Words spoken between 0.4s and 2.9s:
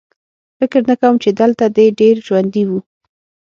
فکر نه کوم چې دلته دې ډېر ژوندي وو